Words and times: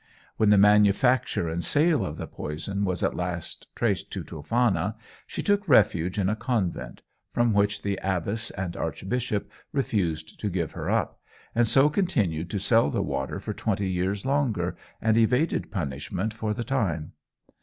When 0.37 0.49
the 0.49 0.57
manufacture 0.57 1.47
and 1.47 1.63
sale 1.63 2.03
of 2.03 2.17
the 2.17 2.25
poison 2.25 2.85
was 2.85 3.03
at 3.03 3.13
last 3.15 3.67
traced 3.75 4.09
to 4.13 4.23
Toffana, 4.23 4.95
she 5.27 5.43
took 5.43 5.69
refuge 5.69 6.17
in 6.17 6.27
a 6.27 6.35
convent, 6.35 7.03
from 7.29 7.53
which 7.53 7.83
the 7.83 7.99
abbess 8.01 8.49
and 8.49 8.75
archbishop 8.75 9.51
refused 9.71 10.39
to 10.39 10.49
give 10.49 10.71
her 10.71 10.89
up, 10.89 11.19
and 11.53 11.67
so 11.67 11.87
continued 11.87 12.49
to 12.49 12.57
sell 12.57 12.89
the 12.89 13.03
water 13.03 13.39
for 13.39 13.53
twenty 13.53 13.91
years 13.91 14.25
longer, 14.25 14.75
and 15.03 15.17
evaded 15.17 15.69
punishment 15.69 16.33
for 16.33 16.51
the 16.55 16.63
time. 16.63 17.11